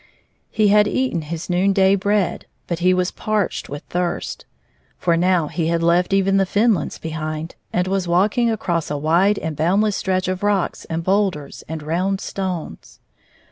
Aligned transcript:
He 0.49 0.69
had 0.69 0.87
128 0.87 1.05
eaten 1.09 1.21
his 1.29 1.47
noon 1.47 1.73
day 1.73 1.93
bread, 1.93 2.47
but 2.65 2.79
he 2.79 2.91
was 2.91 3.11
parched 3.11 3.69
with 3.69 3.83
thirst. 3.83 4.45
For 4.97 5.15
now 5.15 5.45
he 5.47 5.67
had 5.67 5.83
left 5.83 6.09
ev6n 6.09 6.39
the 6.39 6.45
fen 6.47 6.73
lands 6.73 6.97
behind, 6.97 7.53
and 7.71 7.85
was 7.85 8.07
walking 8.07 8.49
across 8.49 8.89
a 8.89 8.97
wide 8.97 9.37
and 9.37 9.55
boundless 9.55 9.95
stretch 9.95 10.27
of 10.27 10.41
rocks 10.41 10.85
and 10.85 11.03
boulders 11.03 11.63
and 11.67 11.83
round 11.83 12.19
stones. 12.19 12.99